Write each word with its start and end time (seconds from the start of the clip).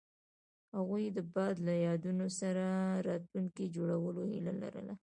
هغوی 0.75 1.05
د 1.17 1.19
باد 1.33 1.55
له 1.67 1.73
یادونو 1.85 2.25
سره 2.39 2.63
راتلونکی 3.09 3.65
جوړولو 3.75 4.21
هیله 4.31 4.53
لرله. 4.63 4.93